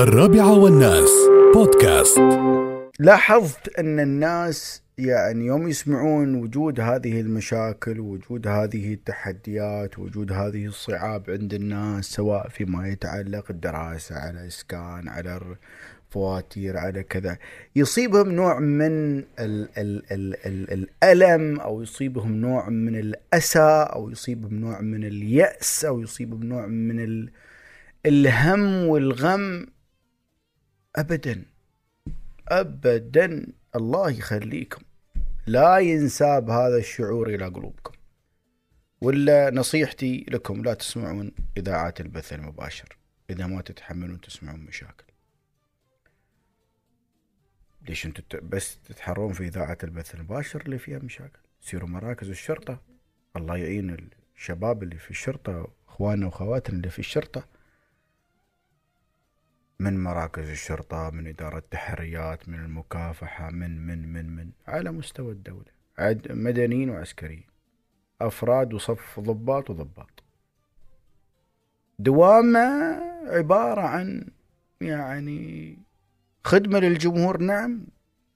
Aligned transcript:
الرابعة 0.00 0.58
والناس. 0.58 1.10
بودكاست. 1.54 2.18
لاحظت 2.98 3.78
أن 3.78 4.00
الناس 4.00 4.82
يعني 4.98 5.46
يوم 5.46 5.68
يسمعون 5.68 6.34
وجود 6.34 6.80
هذه 6.80 7.20
المشاكل 7.20 8.00
وجود 8.00 8.46
هذه 8.46 8.92
التحديات 8.92 9.98
وجود 9.98 10.32
هذه 10.32 10.66
الصعاب 10.66 11.30
عند 11.30 11.54
الناس 11.54 12.04
سواء 12.04 12.48
فيما 12.48 12.88
يتعلق 12.88 13.44
الدراسة 13.50 14.14
على 14.16 14.46
إسكان 14.46 15.08
على 15.08 15.40
فواتير 16.10 16.76
على 16.76 17.02
كذا 17.02 17.38
يصيبهم 17.76 18.32
نوع 18.32 18.58
من 18.58 19.18
ال 19.18 19.68
ال 19.78 20.02
ال 20.12 20.36
ال 20.46 20.88
الألم 21.02 21.60
أو 21.60 21.82
يصيبهم 21.82 22.32
نوع 22.32 22.68
من 22.68 22.96
الأسى 22.96 23.88
أو 23.92 24.10
يصيبهم 24.10 24.54
نوع 24.54 24.80
من 24.80 25.04
اليأس 25.04 25.84
أو 25.84 26.00
يصيبهم 26.00 26.42
نوع 26.44 26.66
من 26.66 27.00
ال 27.00 27.30
الهم 28.06 28.86
والغم. 28.86 29.66
أبدا. 30.96 31.44
أبدا. 32.48 33.46
الله 33.76 34.10
يخليكم. 34.10 34.82
لا 35.46 35.78
ينساب 35.78 36.50
هذا 36.50 36.76
الشعور 36.76 37.28
إلى 37.28 37.44
قلوبكم. 37.46 37.92
ولا 39.00 39.50
نصيحتي 39.50 40.26
لكم 40.28 40.62
لا 40.62 40.74
تسمعون 40.74 41.32
إذاعات 41.56 42.00
البث 42.00 42.32
المباشر. 42.32 42.96
إذا 43.30 43.46
ما 43.46 43.62
تتحملون 43.62 44.20
تسمعون 44.20 44.60
مشاكل. 44.60 45.04
ليش 47.88 48.06
أنتم 48.06 48.48
بس 48.48 48.78
تتحرون 48.88 49.32
في 49.32 49.44
إذاعة 49.46 49.78
البث 49.84 50.14
المباشر 50.14 50.60
اللي 50.60 50.78
فيها 50.78 50.98
مشاكل؟ 50.98 51.38
سيروا 51.60 51.88
مراكز 51.88 52.28
الشرطة. 52.28 52.82
الله 53.36 53.56
يعين 53.56 54.10
الشباب 54.36 54.82
اللي 54.82 54.98
في 54.98 55.10
الشرطة 55.10 55.72
إخواننا 55.88 56.26
واخواتنا 56.26 56.76
اللي 56.76 56.90
في 56.90 56.98
الشرطة. 56.98 57.59
من 59.80 60.02
مراكز 60.02 60.48
الشرطة 60.48 61.10
من 61.10 61.26
إدارة 61.26 61.58
التحريات 61.58 62.48
من 62.48 62.58
المكافحة 62.58 63.50
من 63.50 63.86
من 63.86 64.12
من 64.12 64.36
من 64.36 64.50
على 64.66 64.90
مستوى 64.90 65.32
الدولة 65.32 65.72
مدنيين 66.30 66.90
وعسكريين. 66.90 67.46
أفراد 68.20 68.74
وصف 68.74 69.20
ضباط 69.20 69.70
وضباط. 69.70 70.22
دوامة 71.98 72.60
عبارة 73.26 73.80
عن 73.80 74.28
يعني 74.80 75.78
خدمة 76.44 76.78
للجمهور 76.78 77.42
نعم 77.42 77.86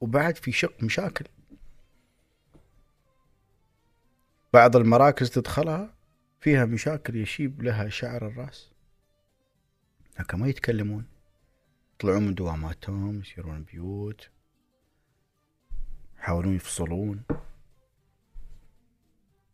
وبعد 0.00 0.36
في 0.36 0.52
شق 0.52 0.82
مشاكل. 0.82 1.24
بعض 4.52 4.76
المراكز 4.76 5.30
تدخلها 5.30 5.94
فيها 6.40 6.64
مشاكل 6.64 7.16
يشيب 7.16 7.62
لها 7.62 7.88
شعر 7.88 8.26
الرأس. 8.26 8.70
لكن 10.20 10.38
ما 10.38 10.48
يتكلمون. 10.48 11.13
يطلعون 11.94 12.26
من 12.26 12.34
دواماتهم 12.34 13.20
يسيرون 13.20 13.62
بيوت 13.62 14.30
يحاولون 16.18 16.54
يفصلون. 16.54 17.22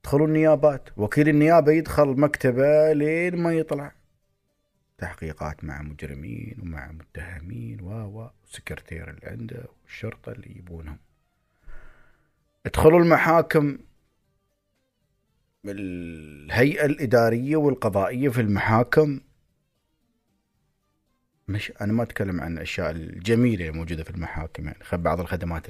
يدخلون 0.00 0.28
النيابات. 0.28 0.88
وكيل 0.98 1.28
النيابة 1.28 1.72
يدخل 1.72 2.08
مكتبة 2.08 2.92
لين 2.92 3.36
ما 3.36 3.52
يطلع. 3.52 3.92
تحقيقات 4.98 5.64
مع 5.64 5.82
مجرمين 5.82 6.56
ومع 6.62 6.92
متهمين 6.92 7.80
و 7.80 7.90
و 7.90 8.30
السكرتير 8.44 9.10
اللي 9.10 9.26
عنده 9.26 9.64
والشرطة 9.82 10.32
اللي 10.32 10.56
يبونهم. 10.56 10.98
ادخلوا 12.66 13.00
المحاكم. 13.00 13.78
الهيئة 15.64 16.84
الإدارية 16.84 17.56
والقضائية 17.56 18.28
في 18.28 18.40
المحاكم. 18.40 19.20
مش 21.50 21.72
أنا 21.80 21.92
ما 21.92 22.02
أتكلم 22.02 22.40
عن 22.40 22.52
الأشياء 22.52 22.90
الجميلة 22.90 23.68
الموجودة 23.68 24.04
في 24.04 24.10
المحاكم 24.10 24.66
يعني 24.66 24.78
بعض 24.92 25.20
الخدمات 25.20 25.66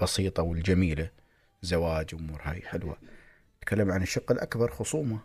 البسيطة 0.00 0.42
والجميلة 0.42 1.10
زواج 1.62 2.14
أمور 2.14 2.40
هاي 2.42 2.62
حلوة. 2.62 2.96
أتكلم 3.58 3.90
عن 3.90 4.02
الشق 4.02 4.32
الأكبر 4.32 4.70
خصومة 4.70 5.20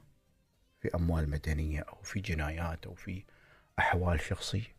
في 0.82 0.96
أموال 0.96 1.30
مدنية 1.30 1.80
أو 1.80 2.02
في 2.04 2.20
جنايات 2.20 2.86
أو 2.86 2.96
في 2.96 3.24
أحوال 3.80 4.20
شخصية. 4.22 4.76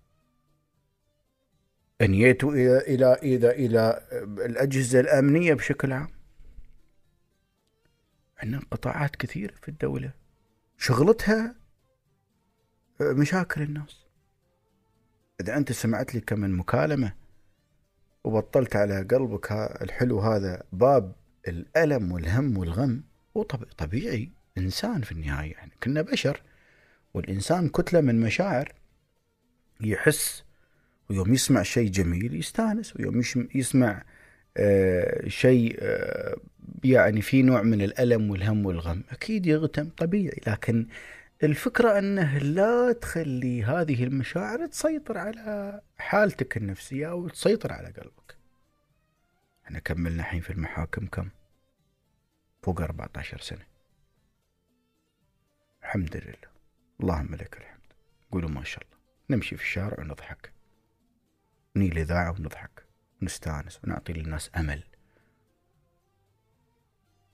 أنيتوا 2.01 2.53
إلى 2.53 2.79
إلى 2.79 3.15
إلى 3.15 3.51
إلى 3.51 4.07
الأجهزة 4.47 5.01
الأمنية 5.01 5.55
بشكل 5.55 5.93
عام. 5.93 6.09
عندنا 8.39 8.61
قطاعات 8.71 9.17
كثيرة 9.17 9.55
في 9.63 9.69
الدولة. 9.69 10.13
شغلتها 10.79 11.55
مشاكل 13.01 13.63
الناس. 13.63 14.06
إذا 15.41 15.57
أنت 15.57 15.73
سمعت 15.73 16.15
لي 16.15 16.21
كم 16.21 16.41
من 16.41 16.53
مكالمة 16.53 17.13
وبطلت 18.25 18.77
على 18.77 19.03
قلبك 19.03 19.53
الحلو 19.83 20.21
هذا 20.21 20.63
باب 20.73 21.13
الألم 21.49 22.13
والهم 22.13 22.59
والغم 22.59 23.03
هو 23.37 23.43
طبيعي 23.79 24.31
إنسان 24.59 25.03
في 25.03 25.13
النهاية 25.13 25.53
يعني. 25.53 25.73
كنا 25.83 26.03
بشر 26.03 26.43
والإنسان 27.15 27.69
كتلة 27.69 28.01
من 28.01 28.21
مشاعر 28.21 28.73
يحس 29.81 30.45
ويوم 31.11 31.35
يسمع 31.35 31.63
شيء 31.63 31.91
جميل 31.91 32.35
يستانس 32.35 32.97
ويوم 32.97 33.23
يسمع 33.55 34.03
آه 34.57 35.29
شيء 35.29 35.77
آه 35.81 36.37
يعني 36.85 37.23
في 37.23 37.43
نوع 37.43 37.63
من 37.63 37.83
الألم 37.83 38.31
والهم 38.31 38.67
والغم 38.67 39.03
أكيد 39.11 39.47
يغتم 39.47 39.89
طبيعي. 39.97 40.41
لكن 40.47 40.87
الفكرة 41.43 41.99
أنه 41.99 42.39
لا 42.39 42.93
تخلي 42.93 43.65
هذه 43.65 44.05
المشاعر 44.05 44.67
تسيطر 44.67 45.19
على 45.19 45.81
حالتك 45.99 46.57
النفسية 46.57 47.11
أو 47.11 47.29
تسيطر 47.29 47.73
على 47.73 47.89
قلبك. 47.89 48.37
إحنا 49.65 49.79
كملنا 49.79 50.23
الحين 50.23 50.41
في 50.41 50.51
المحاكم؟ 50.51 51.07
كم؟ 51.07 51.29
فوق 52.63 52.81
14 52.81 53.41
سنة. 53.41 53.67
الحمد 55.83 56.17
لله. 56.17 56.57
اللهم 57.01 57.35
لك 57.35 57.57
الحمد. 57.57 57.93
قولوا 58.31 58.51
ما 58.51 58.65
شاء 58.65 58.85
الله. 58.85 58.97
نمشي 59.31 59.57
في 59.57 59.63
الشارع 59.63 60.01
ونضحك. 60.01 60.53
نيل 61.77 61.99
إذاعة 61.99 62.31
ونضحك. 62.31 62.87
ونستانس 63.23 63.81
ونعطي 63.85 64.13
للناس 64.13 64.51
أمل. 64.57 64.83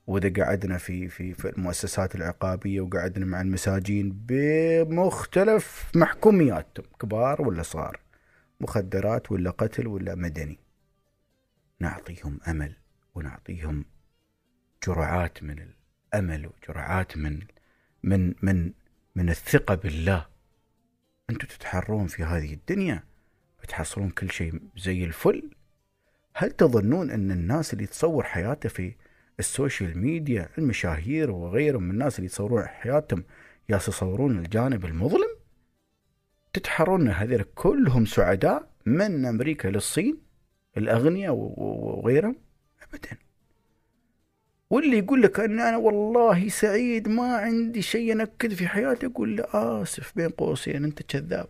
وإذا 0.07 0.43
قعدنا 0.43 0.77
في 0.77 1.07
في 1.07 1.33
في 1.33 1.49
المؤسسات 1.49 2.15
العقابية 2.15 2.81
وقعدنا 2.81 3.25
مع 3.25 3.41
المساجين 3.41 4.11
بمختلف 4.11 5.91
محكومياتهم 5.95 6.85
كبار 6.99 7.41
ولا 7.41 7.63
صغار 7.63 7.99
مخدرات 8.59 9.31
ولا 9.31 9.49
قتل 9.49 9.87
ولا 9.87 10.15
مدني. 10.15 10.59
نعطيهم 11.79 12.39
أمل 12.47 12.75
ونعطيهم 13.15 13.85
جرعات 14.87 15.43
من 15.43 15.55
الأمل 16.13 16.47
وجرعات 16.47 17.17
من 17.17 17.39
من 18.03 18.33
من 18.41 18.73
من 19.15 19.29
الثقة 19.29 19.75
بالله. 19.75 20.25
أنتم 21.29 21.47
تتحرون 21.47 22.07
في 22.07 22.23
هذه 22.23 22.53
الدنيا 22.53 23.03
بتحصلون 23.63 24.09
كل 24.09 24.31
شيء 24.31 24.61
زي 24.77 25.03
الفل. 25.03 25.51
هل 26.35 26.51
تظنون 26.51 27.11
أن 27.11 27.31
الناس 27.31 27.73
اللي 27.73 27.85
تصور 27.85 28.23
حياته 28.23 28.69
في 28.69 28.95
السوشيال 29.39 29.97
ميديا 29.97 30.49
المشاهير 30.57 31.31
وغيرهم 31.31 31.83
من 31.83 31.91
الناس 31.91 32.19
اللي 32.19 32.25
يصورون 32.25 32.65
حياتهم 32.65 33.23
يصورون 33.69 34.39
الجانب 34.39 34.85
المظلم؟ 34.85 35.29
تتحرون 36.53 37.09
هذول 37.09 37.43
كلهم 37.55 38.05
سعداء 38.05 38.69
من 38.85 39.25
أمريكا 39.25 39.67
للصين 39.67 40.17
الأغنياء 40.77 41.33
وغيرهم؟ 41.33 42.35
ابدا. 42.83 43.17
واللي 44.69 44.97
يقول 44.97 45.21
لك 45.21 45.39
إن 45.39 45.59
أنا 45.59 45.77
والله 45.77 46.49
سعيد 46.49 47.07
ما 47.07 47.37
عندي 47.37 47.81
شيء 47.81 48.11
أنكد 48.11 48.53
في 48.53 48.67
حياتي 48.67 49.05
أقول 49.05 49.37
له 49.37 49.45
آسف 49.53 50.13
بين 50.15 50.29
قوسين 50.29 50.83
أنت 50.83 51.01
كذاب. 51.01 51.49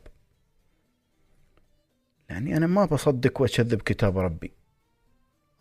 يعني 2.29 2.57
أنا 2.57 2.67
ما 2.67 2.85
بصدق 2.85 3.41
وأكذب 3.41 3.81
كتاب 3.81 4.17
ربي. 4.17 4.51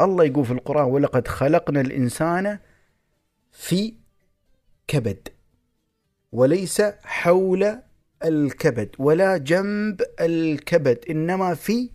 الله 0.04 0.25
يقول 0.25 0.44
في 0.44 0.52
القرآن 0.52 0.84
ولقد 0.84 1.28
خلقنا 1.28 1.81
الإنسان 1.81 2.58
في 3.52 3.94
كبد 4.88 5.28
وليس 6.32 6.82
حول 7.02 7.78
الكبد 8.25 8.90
ولا 8.99 9.37
جنب 9.37 10.02
الكبد 10.20 11.04
إنما 11.10 11.54
في 11.54 11.90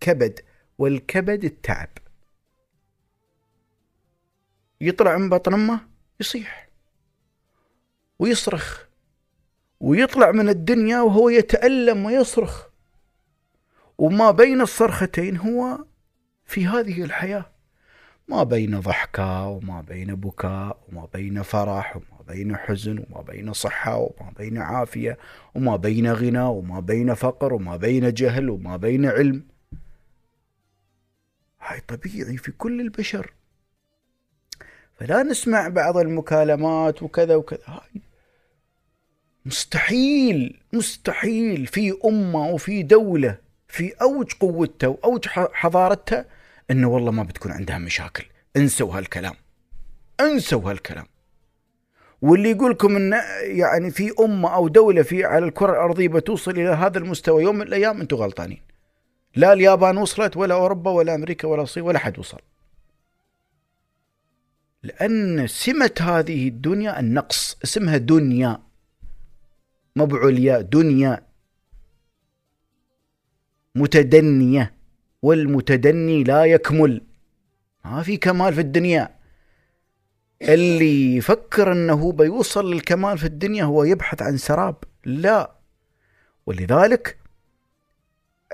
كبد 0.00 0.40
والكبد 0.78 1.44
التعب. 1.44 1.88
يطلع 4.80 5.16
من 5.16 5.28
بطن 5.28 5.54
أمه 5.54 5.80
يصيح 6.20 6.68
ويصرخ 8.18 8.84
ويطلع 9.80 10.30
من 10.30 10.48
الدنيا 10.48 11.00
وهو 11.00 11.28
يتألم 11.28 12.04
ويصرخ. 12.04 12.66
وما 13.98 14.30
بين 14.30 14.60
الصرختين 14.60 15.36
هو 15.36 15.84
في 16.50 16.66
هذه 16.66 17.02
الحياة. 17.02 17.44
ما 18.28 18.42
بين 18.42 18.80
ضحكة 18.80 19.46
وما 19.46 19.80
بين 19.80 20.14
بكاء 20.14 20.78
وما 20.88 21.08
بين 21.14 21.42
فرح 21.42 21.96
وما 21.96 22.22
بين 22.28 22.56
حزن 22.56 23.04
وما 23.10 23.22
بين 23.22 23.52
صحة 23.52 23.96
وما 23.96 24.32
بين 24.38 24.58
عافية 24.58 25.18
وما 25.54 25.76
بين 25.76 26.12
غنى 26.12 26.42
وما 26.42 26.80
بين 26.80 27.14
فقر 27.14 27.54
وما 27.54 27.76
بين 27.76 28.14
جهل 28.14 28.50
وما 28.50 28.76
بين 28.76 29.06
علم. 29.06 29.42
هاي 31.60 31.80
طبيعي 31.80 32.36
في 32.36 32.52
كل 32.52 32.80
البشر. 32.80 33.32
فلا 34.94 35.22
نسمع 35.22 35.68
بعض 35.68 35.96
المكالمات 35.96 37.02
وكذا 37.02 37.36
وكذا. 37.36 37.64
هاي 37.66 38.00
مستحيل 39.46 40.60
مستحيل. 40.72 41.66
في 41.66 41.98
أمة 42.04 42.48
وفي 42.48 42.82
دولة 42.82 43.38
في 43.68 43.92
أوج 44.02 44.32
قوتها 44.32 44.88
وأوج 44.88 45.28
حضارتها 45.28 46.39
أنه 46.70 46.88
والله 46.88 47.10
ما 47.10 47.22
بتكون 47.22 47.52
عندها 47.52 47.78
مشاكل 47.78 48.24
انسوا 48.56 48.98
هالكلام 48.98 49.34
انسوا 50.20 50.70
هالكلام 50.70 51.06
واللي 52.22 52.50
يقول 52.50 52.70
لكم 52.70 52.96
إن 52.96 53.12
يعني 53.42 53.90
في 53.90 54.12
أمة 54.20 54.54
أو 54.54 54.68
دولة 54.68 55.02
في 55.02 55.24
على 55.24 55.44
الكرة 55.44 55.72
الأرضية 55.72 56.08
بتوصل 56.08 56.50
إلى 56.50 56.68
هذا 56.68 56.98
المستوى 56.98 57.42
يوم 57.42 57.56
من 57.56 57.62
الأيام 57.62 58.00
أنتم 58.00 58.16
غلطانين. 58.16 58.62
لا 59.36 59.52
اليابان 59.52 59.96
وصلت 59.96 60.36
ولا 60.36 60.54
أوروبا 60.54 60.90
ولا 60.90 61.14
أمريكا 61.14 61.48
ولا 61.48 61.62
الصين 61.62 61.82
ولا 61.82 61.98
حد 61.98 62.18
وصل. 62.18 62.40
لأن 64.82 65.46
سمة 65.46 65.94
هذه 66.00 66.48
الدنيا 66.48 67.00
النقص، 67.00 67.58
اسمها 67.64 67.96
دنيا. 67.96 68.58
مبعولية 69.96 70.60
دنيا 70.60 71.26
متدنية 73.74 74.74
والمتدني 75.22 76.24
لا 76.24 76.44
يكمل. 76.44 77.02
ما 77.84 78.02
في 78.02 78.16
كمال 78.16 78.54
في 78.54 78.60
الدنيا. 78.60 79.20
اللي 80.42 81.16
يفكر 81.16 81.72
أنه 81.72 82.12
بيوصل 82.12 82.72
للكمال 82.72 83.18
في 83.18 83.24
الدنيا 83.24 83.64
هو 83.64 83.84
يبحث 83.84 84.22
عن 84.22 84.36
سراب. 84.36 84.76
لا. 85.04 85.52
ولذلك 86.46 87.18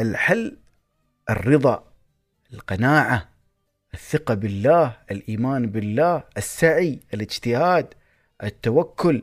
الحل 0.01 0.57
الرضا 1.31 1.93
القناعة 2.53 3.29
الثقة 3.95 4.35
بالله 4.35 4.99
الإيمان 5.11 5.67
بالله 5.67 6.25
السعي 6.37 7.01
الاجتهاد 7.15 7.95
التوكل. 8.43 9.23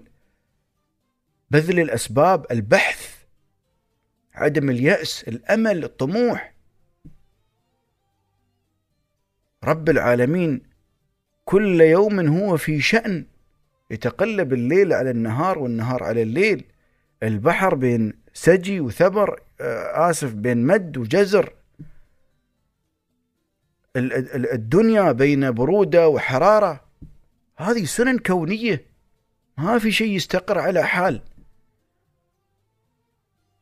بذل 1.51 1.79
الأسباب 1.79 2.45
البحث 2.51 3.23
عدم 4.33 4.69
اليأس 4.69 5.23
الأمل 5.27 5.83
الطموح. 5.83 6.52
رب 9.63 9.89
العالمين 9.89 10.61
كل 11.45 11.81
يوم 11.81 12.19
هو 12.19 12.57
في 12.57 12.81
شأن 12.81 13.25
يتقلب 13.91 14.53
الليل 14.53 14.93
على 14.93 15.11
النهار 15.11 15.59
والنهار 15.59 16.03
على 16.03 16.21
الليل. 16.21 16.65
البحر 17.23 17.75
بين 17.75 18.13
سجي 18.33 18.79
وثبر 18.79 19.41
آه، 19.61 20.09
آسف 20.09 20.33
بين 20.33 20.65
مد 20.65 20.97
وجزر. 20.97 21.53
الدنيا 23.95 25.11
بين 25.11 25.51
برودة 25.51 26.07
وحرارة. 26.09 26.83
هذه 27.57 27.85
سنن 27.85 28.17
كونية 28.17 28.85
ما 29.57 29.79
في 29.79 29.91
شيء 29.91 30.11
يستقر 30.11 30.59
على 30.59 30.83
حال. 30.83 31.21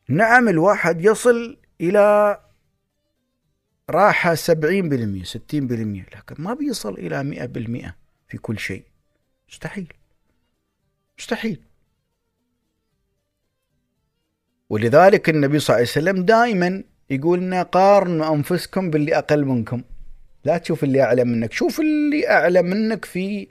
نعم 0.09 0.49
الواحد 0.49 1.05
يصل 1.05 1.57
إلى 1.81 2.37
راحة 3.89 4.35
سبعين 4.35 4.89
بالمئة 4.89 5.23
ستين 5.23 5.67
بالمئة 5.67 6.03
لكن 6.15 6.43
ما 6.43 6.53
بيصل 6.53 6.93
إلى 6.93 7.23
مئة 7.23 7.45
بالمئة 7.45 7.95
في 8.27 8.37
كل 8.37 8.59
شيء. 8.59 8.83
مستحيل. 9.49 9.93
مستحيل. 11.19 11.59
ولذلك 14.69 15.29
النبي 15.29 15.59
صلى 15.59 15.75
الله 15.75 15.89
عليه 15.89 16.01
وسلم 16.01 16.25
دائما 16.25 16.83
يقول 17.09 17.39
لنا 17.39 17.63
قارنوا 17.63 18.35
أنفسكم 18.35 18.89
باللي 18.89 19.17
أقل 19.17 19.45
منكم. 19.45 19.83
لا 20.45 20.57
تشوف 20.57 20.83
اللي 20.83 21.01
أعلى 21.01 21.23
منك 21.23 21.53
شوف 21.53 21.79
اللي 21.79 22.29
أعلى 22.29 22.61
منك 22.61 23.05
في 23.05 23.47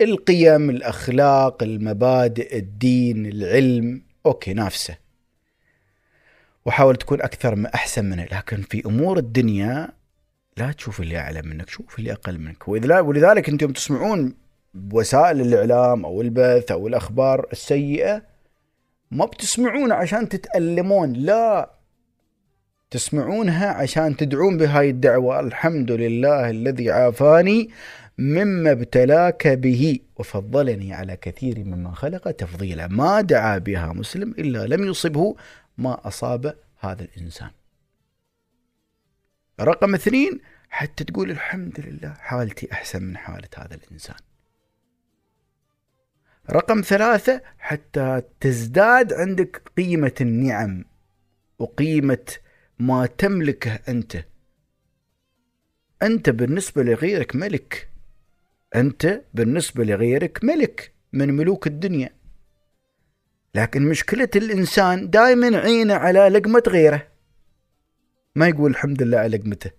القيم 0.00 0.70
الأخلاق 0.70 1.62
المبادئ 1.62 2.56
الدين 2.58 3.26
العلم. 3.26 4.02
أوكي 4.26 4.52
نافسة. 4.52 5.07
وحاول 6.68 6.96
تكون 6.96 7.20
أكثر 7.22 7.54
من 7.54 7.66
أحسن 7.66 8.04
منه. 8.04 8.24
لكن 8.24 8.62
في 8.62 8.82
أمور 8.86 9.18
الدنيا 9.18 9.88
لا 10.56 10.72
تشوف 10.72 11.00
اللي 11.00 11.18
أعلى 11.18 11.42
منك 11.42 11.68
شوف 11.68 11.98
اللي 11.98 12.12
أقل 12.12 12.38
منك. 12.38 12.68
ولذلك 12.68 13.48
أنتم 13.48 13.72
تسمعون 13.72 14.34
بوسائل 14.74 15.40
الإعلام 15.40 16.04
أو 16.04 16.20
البث 16.20 16.72
أو 16.72 16.88
الأخبار 16.88 17.46
السيئة 17.52 18.22
ما 19.10 19.24
بتسمعون 19.24 19.92
عشان 19.92 20.28
تتألمون 20.28 21.12
لا. 21.12 21.70
تسمعونها 22.90 23.68
عشان 23.68 24.16
تدعون 24.16 24.56
بهاي 24.58 24.90
الدعوة 24.90 25.40
الحمد 25.40 25.92
لله 25.92 26.50
الذي 26.50 26.90
عافاني 26.90 27.70
مما 28.18 28.70
ابتلاك 28.72 29.48
به 29.48 29.98
وفضلني 30.16 30.94
على 30.94 31.16
كثير 31.16 31.58
ممن 31.58 31.94
خلق 31.94 32.30
تفضيلا. 32.30 32.86
ما 32.86 33.20
دعا 33.20 33.58
بها 33.58 33.92
مسلم 33.92 34.30
إلا 34.30 34.66
لم 34.66 34.88
يصبه 34.88 35.36
ما 35.78 36.06
أصاب 36.08 36.58
هذا 36.80 37.02
الإنسان. 37.02 37.50
رقم 39.60 39.94
اثنين 39.94 40.40
حتى 40.68 41.04
تقول 41.04 41.30
الحمد 41.30 41.80
لله 41.80 42.12
حالتي 42.12 42.72
أحسن 42.72 43.02
من 43.02 43.16
حالة 43.16 43.48
هذا 43.56 43.74
الإنسان. 43.74 44.16
رقم 46.50 46.80
ثلاثة 46.80 47.42
حتى 47.58 48.22
تزداد 48.40 49.12
عندك 49.12 49.62
قيمة 49.76 50.14
النعم 50.20 50.84
وقيمة 51.58 52.34
ما 52.78 53.06
تملكه 53.06 53.74
أنت. 53.88 54.24
أنت 56.02 56.30
بالنسبة 56.30 56.82
لغيرك 56.82 57.36
ملك. 57.36 57.88
أنت 58.74 59.24
بالنسبة 59.34 59.84
لغيرك 59.84 60.44
ملك 60.44 60.92
من 61.12 61.34
ملوك 61.34 61.66
الدنيا. 61.66 62.17
لكن 63.58 63.88
مشكلة 63.88 64.28
الإنسان 64.36 65.10
دائما 65.10 65.58
عينه 65.58 65.94
على 65.94 66.28
لقمة 66.28 66.62
غيره. 66.68 67.06
ما 68.34 68.48
يقول 68.48 68.70
الحمد 68.70 69.02
لله 69.02 69.18
على 69.18 69.36
لقمته. 69.36 69.70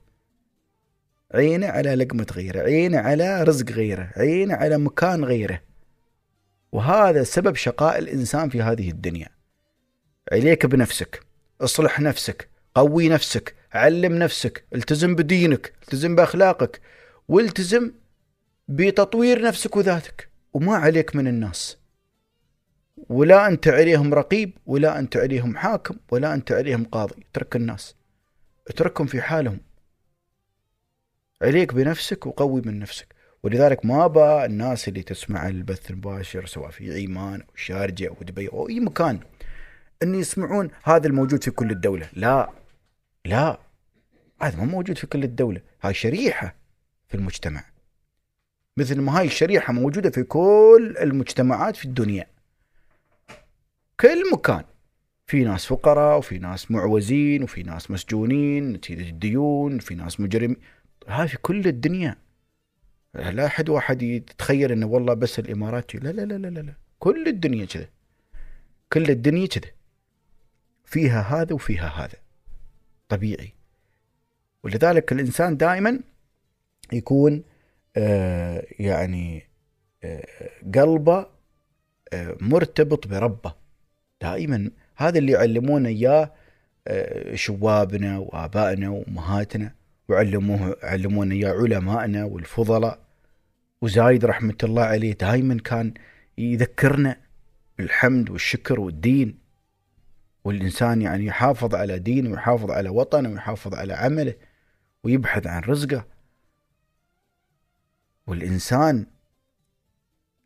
عينه 1.33 1.67
على 1.67 1.95
لقمة 1.95 2.27
غيره 2.33 2.59
عينه 2.59 2.97
على 2.97 3.43
رزق 3.43 3.71
غيره 3.71 4.11
عينه 4.15 4.55
على 4.55 4.77
مكان 4.77 5.25
غيره. 5.25 5.61
وهذا 6.71 7.23
سبب 7.23 7.55
شقاء 7.55 7.99
الإنسان 7.99 8.49
في 8.49 8.61
هذه 8.61 8.89
الدنيا. 8.89 9.29
عليك 10.31 10.65
بنفسك 10.65 11.23
اصلح 11.61 11.99
نفسك 11.99 12.49
قوي 12.75 13.09
نفسك 13.09 13.55
علم 13.73 14.13
نفسك 14.13 14.65
التزم 14.75 15.15
بدينك 15.15 15.73
التزم 15.83 16.15
بأخلاقك 16.15 16.81
والتزم 17.27 17.91
بتطوير 18.67 19.41
نفسك 19.41 19.75
وذاتك. 19.75 20.29
وما 20.53 20.75
عليك 20.75 21.15
من 21.15 21.27
الناس. 21.27 21.78
ولا 23.09 23.47
أنت 23.47 23.67
عليهم 23.67 24.13
رقيب 24.13 24.57
ولا 24.65 24.99
أنت 24.99 25.17
عليهم 25.17 25.57
حاكم 25.57 25.95
ولا 26.11 26.33
أنت 26.33 26.51
عليهم 26.51 26.83
قاضي. 26.83 27.25
اترك 27.31 27.55
الناس. 27.55 27.95
اتركهم 28.67 29.07
في 29.07 29.21
حالهم. 29.21 29.59
عليك 31.41 31.73
بنفسك 31.73 32.25
وقوي 32.25 32.61
من 32.65 32.79
نفسك. 32.79 33.15
ولذلك 33.43 33.85
ما 33.85 34.07
با 34.07 34.45
الناس 34.45 34.87
اللي 34.87 35.03
تسمع 35.03 35.47
البث 35.47 35.91
المباشر 35.91 36.45
سواء 36.45 36.69
في 36.69 37.03
عمان 37.03 37.41
أو 37.41 37.47
الشارجة 37.55 38.07
أو 38.07 38.15
دبي 38.21 38.47
أو 38.47 38.69
أي 38.69 38.79
مكان 38.79 39.19
أن 40.03 40.15
يسمعون 40.15 40.69
هذا 40.83 41.07
الموجود 41.07 41.43
في 41.43 41.51
كل 41.51 41.71
الدولة. 41.71 42.09
لا 42.13 42.49
لا 43.25 43.59
هذا 44.41 44.57
ما 44.57 44.65
موجود 44.65 44.97
في 44.97 45.07
كل 45.07 45.23
الدولة. 45.23 45.61
هاي 45.81 45.93
شريحة 45.93 46.55
في 47.07 47.15
المجتمع. 47.15 47.65
مثل 48.77 49.01
ما 49.01 49.19
هاي 49.19 49.25
الشريحة 49.25 49.73
موجودة 49.73 50.09
في 50.09 50.23
كل 50.23 50.95
المجتمعات 50.99 51.75
في 51.75 51.85
الدنيا. 51.85 52.27
كل 53.99 54.31
مكان. 54.33 54.63
في 55.25 55.43
ناس 55.43 55.65
فقراء 55.65 56.17
وفي 56.17 56.39
ناس 56.39 56.71
معوزين 56.71 57.43
وفي 57.43 57.63
ناس 57.63 57.91
مسجونين 57.91 58.73
نتيجة 58.73 59.09
الديون 59.09 59.79
في 59.79 59.95
ناس 59.95 60.19
مجرمين. 60.19 60.57
هاي 61.07 61.27
في 61.27 61.37
كل 61.37 61.67
الدنيا. 61.67 62.15
لا 63.13 63.45
أحد 63.45 63.69
واحد 63.69 64.01
يتخيل 64.01 64.71
إنه 64.71 64.85
والله 64.85 65.13
بس 65.13 65.39
الإمارات 65.39 65.95
لا 65.95 66.09
لا 66.09 66.21
لا 66.21 66.49
لا 66.49 66.59
لا. 66.59 66.73
كل 66.99 67.27
الدنيا 67.27 67.65
كذا. 67.65 67.89
كل 68.93 69.09
الدنيا 69.09 69.47
كذا. 69.47 69.71
فيها 70.85 71.21
هذا 71.21 71.53
وفيها 71.53 71.87
هذا. 71.87 72.17
طبيعي. 73.09 73.53
ولذلك 74.63 75.11
الإنسان 75.11 75.57
دائما 75.57 75.99
يكون 76.93 77.43
آه 77.97 78.65
يعني 78.79 79.43
آه 80.03 80.27
قلبه 80.75 81.27
آه 82.13 82.37
مرتبط 82.41 83.07
بربه. 83.07 83.58
دائما 84.21 84.71
هذا 84.95 85.17
اللي 85.17 85.31
يعلمونا 85.31 85.89
إياه 85.89 86.33
آه، 86.87 87.35
شبابنا 87.35 88.17
وآبائنا 88.17 88.89
وأمهاتنا 88.89 89.75
وعلموه 90.09 90.77
علمونا 90.83 91.35
إياه 91.35 91.51
علمائنا 91.51 92.23
والفضلاء. 92.23 92.99
وزايد 93.81 94.25
رحمة 94.25 94.57
الله 94.63 94.83
عليه 94.83 95.13
دائما 95.13 95.57
كان 95.57 95.93
يذكرنا 96.37 97.17
بالحمد 97.77 98.29
والشكر 98.29 98.79
والدين. 98.79 99.37
والإنسان 100.43 101.01
يعني 101.01 101.25
يحافظ 101.25 101.75
على 101.75 101.99
دينه 101.99 102.29
ويحافظ 102.29 102.71
على 102.71 102.89
وطنه 102.89 103.29
ويحافظ 103.29 103.73
على 103.75 103.93
عمله 103.93 104.33
ويبحث 105.03 105.47
عن 105.47 105.61
رزقه. 105.61 106.05
والإنسان 108.27 109.05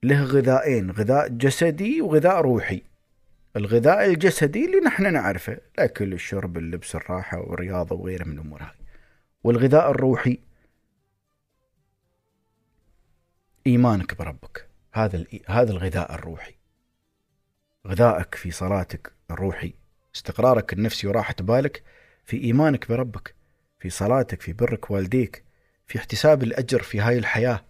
له 0.03 0.23
غذائين 0.23 0.91
غذاء 0.91 1.27
جسدي 1.27 2.01
وغذاء 2.01 2.41
روحي. 2.41 2.92
الغذاء 3.55 4.05
الجسدي 4.05 4.65
اللي 4.65 4.77
نحن 4.77 5.13
نعرفه 5.13 5.59
الأكل 5.75 6.13
الشرب 6.13 6.57
اللبس 6.57 6.95
الراحة 6.95 7.39
والرياضة 7.39 7.95
وغيرها 7.95 8.25
من 8.25 8.33
الأمور 8.33 8.63
هذه. 8.63 8.83
والغذاء 9.43 9.91
الروحي. 9.91 10.39
إيمانك 13.67 14.17
بربك. 14.17 14.67
هذا 14.93 15.25
هذا 15.47 15.71
الغذاء 15.71 16.15
الروحي. 16.15 16.55
غذائك 17.87 18.35
في 18.35 18.51
صلاتك 18.51 19.13
الروحي. 19.31 19.73
استقرارك 20.15 20.73
النفسي 20.73 21.07
وراحة 21.07 21.35
بالك 21.39 21.83
في 22.25 22.43
إيمانك 22.43 22.89
بربك. 22.89 23.35
في 23.79 23.89
صلاتك 23.89 24.41
في 24.41 24.53
برك 24.53 24.91
والديك. 24.91 25.43
في 25.87 25.99
احتساب 25.99 26.43
الأجر 26.43 26.81
في 26.81 26.99
هاي 26.99 27.17
الحياة. 27.17 27.65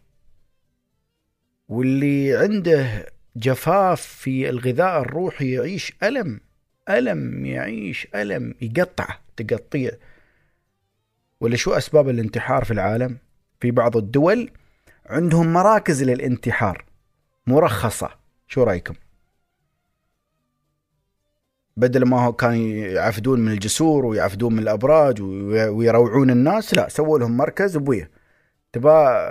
واللي 1.67 2.37
عنده 2.37 3.12
جفاف 3.35 4.01
في 4.01 4.49
الغذاء 4.49 5.01
الروحي 5.01 5.51
يعيش 5.53 5.93
ألم 6.03 6.39
ألم 6.89 7.45
يعيش 7.45 8.07
ألم 8.15 8.55
يقطع 8.61 9.17
تقطيع. 9.37 9.91
ولا 11.41 11.55
شو 11.55 11.73
أسباب 11.73 12.09
الانتحار 12.09 12.63
في 12.63 12.71
العالم؟ 12.71 13.17
في 13.59 13.71
بعض 13.71 13.97
الدول 13.97 14.51
عندهم 15.05 15.53
مراكز 15.53 16.03
للانتحار 16.03 16.85
مرخصة. 17.47 18.09
شو 18.47 18.63
رأيكم؟ 18.63 18.93
بدل 21.77 22.05
ما 22.05 22.25
هو 22.25 22.33
كان 22.33 22.55
يعفدون 22.79 23.39
من 23.39 23.51
الجسور 23.51 24.05
ويعفدون 24.05 24.53
من 24.53 24.59
الأبراج 24.59 25.21
ويروعون 25.21 26.29
الناس 26.29 26.73
لا 26.73 26.89
سووا 26.89 27.19
لهم 27.19 27.37
مركز 27.37 27.75
ابويه 27.75 28.11
تبى 28.73 29.29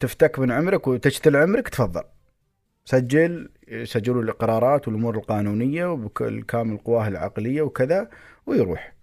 تفتك 0.00 0.38
من 0.38 0.50
عمرك 0.50 0.86
وتشتل 0.86 1.36
عمرك 1.36 1.68
تفضل. 1.68 2.02
سجل 2.84 3.50
يسجلوا 3.68 4.22
القرارات 4.22 4.88
والأمور 4.88 5.16
القانونية 5.16 5.86
وبكامل 5.92 6.78
قواه 6.78 7.08
العقلية 7.08 7.62
وكذا 7.62 8.10
ويروح. 8.46 8.94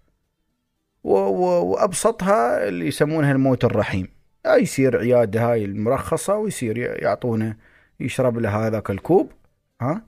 وأبسطها 1.04 2.68
اللي 2.68 2.86
يسمونها 2.86 3.32
الموت 3.32 3.64
الرحيم. 3.64 4.08
يصير 4.46 4.98
عياده 4.98 5.50
هاي 5.50 5.64
المرخصة 5.64 6.36
ويصير 6.36 6.78
يعطونه 6.78 7.56
يشرب 8.00 8.38
له 8.38 8.66
هذاك 8.66 8.90
الكوب 8.90 9.32
ها؟ 9.80 10.02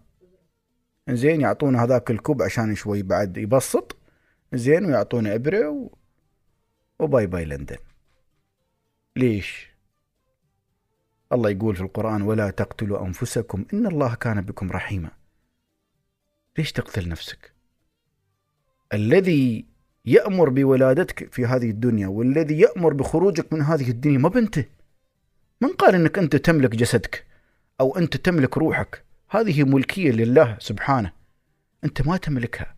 زين 1.08 1.40
يعطونا 1.40 1.84
هذاك 1.84 2.10
الكوب 2.10 2.42
عشان 2.42 2.74
شوي 2.74 3.02
بعد 3.02 3.36
يبسط 3.36 3.96
زين 4.52 4.84
ويعطونا 4.84 5.34
إبرة 5.34 5.68
و... 5.68 5.90
وباي 6.98 7.26
باي 7.26 7.44
لندن. 7.44 7.76
ليش؟ 9.16 9.71
الله 11.32 11.50
يقول 11.50 11.76
في 11.76 11.82
القرآن 11.82 12.22
ولا 12.22 12.50
تقتلوا 12.50 13.06
أنفسكم 13.06 13.64
إن 13.72 13.86
الله 13.86 14.14
كان 14.14 14.40
بكم 14.40 14.70
رحيما. 14.70 15.10
ليش 16.58 16.72
تقتل 16.72 17.08
نفسك؟ 17.08 17.52
الذي 18.92 19.64
يأمر 20.04 20.48
بولادتك 20.48 21.32
في 21.32 21.46
هذه 21.46 21.70
الدنيا 21.70 22.08
والذي 22.08 22.60
يأمر 22.60 22.92
بخروجك 22.92 23.52
من 23.52 23.62
هذه 23.62 23.90
الدنيا 23.90 24.18
ما 24.18 24.28
بنته. 24.28 24.64
من 25.60 25.68
قال 25.68 25.94
إنك 25.94 26.18
أنت 26.18 26.36
تملك 26.36 26.70
جسدك 26.70 27.26
أو 27.80 27.96
أنت 27.96 28.16
تملك 28.16 28.58
روحك؟ 28.58 29.04
هذه 29.30 29.64
ملكية 29.64 30.10
لله 30.10 30.56
سبحانه. 30.60 31.12
أنت 31.84 32.06
ما 32.06 32.16
تملكها. 32.16 32.74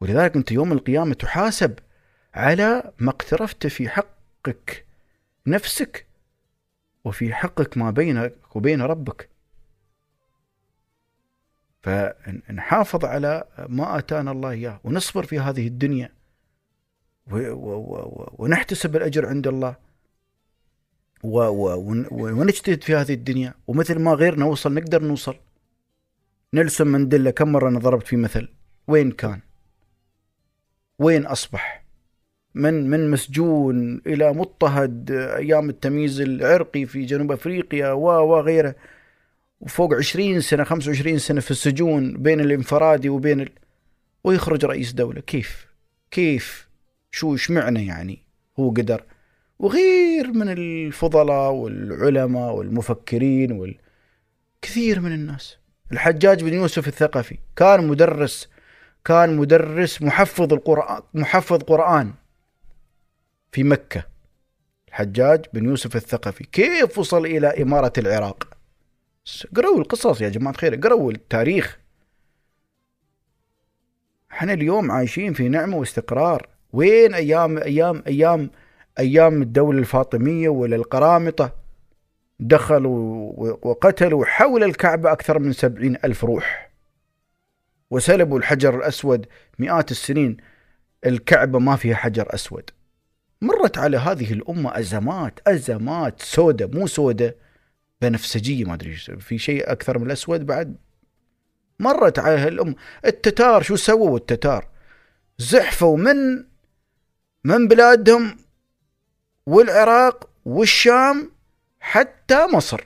ولذلك 0.00 0.36
أنت 0.36 0.52
يوم 0.52 0.72
القيامة 0.72 1.14
تحاسب 1.14 1.78
على 2.34 2.92
ما 2.98 3.10
اقترفت 3.10 3.66
في 3.66 3.88
حقك 3.88 4.86
نفسك 5.46 6.06
وفي 7.04 7.34
حقك 7.34 7.78
ما 7.78 7.90
بينك 7.90 8.56
وبين 8.56 8.82
ربك. 8.82 9.28
فنحافظ 11.82 13.04
على 13.04 13.44
ما 13.68 13.98
آتانا 13.98 14.30
الله 14.30 14.50
إياه 14.50 14.80
ونصبر 14.84 15.26
في 15.26 15.38
هذه 15.38 15.66
الدنيا 15.66 16.12
ونحتسب 18.38 18.96
الأجر 18.96 19.26
عند 19.26 19.46
الله 19.46 19.76
ونجتهد 21.24 22.82
في 22.82 22.94
هذه 22.94 23.14
الدنيا 23.14 23.54
ومثل 23.66 23.98
ما 23.98 24.12
غيرنا 24.12 24.44
وصل 24.44 24.74
نقدر 24.74 25.02
نوصل. 25.02 25.36
نيلسون 26.54 26.86
مانديلا 26.86 27.30
كم 27.30 27.52
مرة 27.52 27.68
أنا 27.68 27.78
ضربت 27.78 28.06
في 28.06 28.16
مثل. 28.16 28.48
وين 28.86 29.10
كان؟ 29.10 29.40
وين 30.98 31.26
أصبح؟ 31.26 31.84
من 32.54 32.90
من 32.90 33.10
مسجون 33.10 34.00
إلى 34.06 34.32
مضطهد 34.32 35.10
أيام 35.10 35.68
التمييز 35.68 36.20
العرقي 36.20 36.86
في 36.86 37.04
جنوب 37.04 37.32
أفريقيا 37.32 37.92
و 37.92 38.04
وغيره 38.04 38.74
وفوق 39.60 39.94
عشرين 39.94 40.40
سنة 40.40 40.64
خمسة 40.64 40.88
وعشرين 40.88 41.18
سنة 41.18 41.40
في 41.40 41.50
السجون 41.50 42.16
بين 42.16 42.40
الانفرادي 42.40 43.08
وبين 43.08 43.40
ال... 43.40 43.50
ويخرج 44.24 44.64
رئيس 44.64 44.92
دولة. 44.92 45.20
كيف؟ 45.20 45.66
كيف؟ 46.10 46.68
شو 47.10 47.32
إيش 47.32 47.50
معنى 47.50 47.86
يعني 47.86 48.22
هو 48.58 48.70
قدر؟ 48.70 49.04
وغير 49.58 50.32
من 50.32 50.48
الفضلاء 50.48 51.52
والعلماء 51.52 52.54
والمفكرين 52.54 53.52
وال... 53.52 53.78
كثير 54.62 55.00
من 55.00 55.12
الناس. 55.12 55.56
الحجاج 55.92 56.44
بن 56.44 56.54
يوسف 56.54 56.88
الثقفي 56.88 57.38
كان 57.56 57.86
مدرس 57.86 58.48
كان 59.04 59.36
مدرس 59.36 60.02
محفظ 60.02 60.52
القرآن 60.52 61.02
محفظ 61.14 61.62
قرآن. 61.62 62.12
في 63.52 63.64
مكة. 63.64 64.06
الحجاج 64.88 65.44
بن 65.52 65.64
يوسف 65.64 65.96
الثقفي. 65.96 66.44
كيف 66.44 66.98
وصل 66.98 67.26
إلى 67.26 67.62
إمارة 67.62 67.92
العراق؟ 67.98 68.48
قروا 69.56 69.78
القصص 69.78 70.20
يا 70.20 70.28
جماعة 70.28 70.52
الخير 70.52 70.74
قروا 70.74 71.12
التاريخ. 71.12 71.78
إحنا 74.32 74.52
اليوم 74.52 74.90
عايشين 74.90 75.32
في 75.32 75.48
نعمة 75.48 75.76
واستقرار. 75.76 76.48
وين 76.72 77.14
أيام 77.14 77.58
أيام 77.58 78.02
أيام 78.06 78.50
أيام 78.98 79.42
الدولة 79.42 79.78
الفاطمية 79.78 80.48
ولا 80.48 80.76
القرامطة؟ 80.76 81.52
دخلوا 82.40 83.32
وقتلوا 83.62 84.24
حول 84.24 84.64
الكعبة 84.64 85.12
أكثر 85.12 85.38
من 85.38 85.52
سبعين 85.52 85.96
ألف 86.04 86.24
روح. 86.24 86.70
وسلبوا 87.90 88.38
الحجر 88.38 88.78
الأسود 88.78 89.26
مئات 89.58 89.90
السنين. 89.90 90.36
الكعبة 91.06 91.58
ما 91.58 91.76
فيها 91.76 91.94
حجر 91.94 92.34
أسود. 92.34 92.70
مرت 93.42 93.78
على 93.78 93.96
هذه 93.96 94.32
الأمة 94.32 94.78
أزمات 94.78 95.40
أزمات 95.46 96.22
سودة 96.22 96.66
مو 96.66 96.86
سودة 96.86 97.36
بنفسجية 98.02 98.64
ما 98.64 98.74
أدري 98.74 98.96
في 98.96 99.38
شيء 99.38 99.72
أكثر 99.72 99.98
من 99.98 100.06
الأسود 100.06 100.46
بعد؟ 100.46 100.76
مرت 101.80 102.18
على 102.18 102.48
الأمة 102.48 102.74
التتار 103.04 103.62
شو 103.62 103.76
سووا 103.76 104.18
التتار؟ 104.18 104.68
زحفوا 105.38 105.96
من 105.96 106.44
من 107.44 107.68
بلادهم 107.68 108.36
والعراق 109.46 110.30
والشام 110.44 111.30
حتى 111.80 112.46
مصر. 112.46 112.84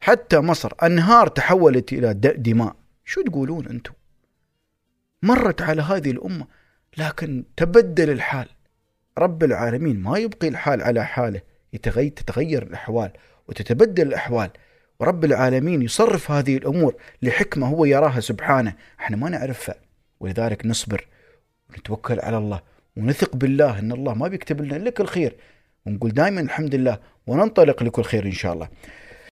حتى 0.00 0.38
مصر. 0.38 0.72
أنهار 0.82 1.26
تحولت 1.26 1.92
إلى 1.92 2.14
دماء. 2.14 2.76
شو 3.04 3.22
تقولون 3.22 3.66
أنتم؟ 3.66 3.92
مرت 5.22 5.62
على 5.62 5.82
هذه 5.82 6.10
الأمة. 6.10 6.46
لكن 6.98 7.44
تبدل 7.56 8.10
الحال. 8.10 8.46
رب 9.18 9.44
العالمين 9.44 10.02
ما 10.02 10.18
يبقي 10.18 10.48
الحال 10.48 10.82
على 10.82 11.04
حاله. 11.04 11.40
تتغير 11.72 12.62
الأحوال 12.62 13.10
وتتبدل 13.48 14.06
الأحوال. 14.06 14.50
ورب 15.00 15.24
العالمين 15.24 15.82
يصرف 15.82 16.30
هذه 16.30 16.56
الأمور 16.56 16.94
لحكمة 17.22 17.66
هو 17.66 17.84
يراها 17.84 18.20
سبحانه. 18.20 18.74
إحنا 19.00 19.16
ما 19.16 19.28
نعرفها. 19.28 19.74
ولذلك 20.20 20.66
نصبر 20.66 21.06
ونتوكل 21.70 22.20
على 22.20 22.38
الله 22.38 22.60
ونثق 22.96 23.36
بالله 23.36 23.78
إن 23.78 23.92
الله 23.92 24.14
ما 24.14 24.28
بيكتب 24.28 24.60
لنا 24.60 24.84
لك 24.88 25.00
الخير 25.00 25.36
ونقول 25.86 26.10
دائما 26.10 26.40
الحمد 26.40 26.74
لله 26.74 26.98
وننطلق 27.26 27.82
لكل 27.82 28.02
خير 28.02 28.26
إن 28.26 28.32
شاء 28.32 28.52
الله. 28.52 28.68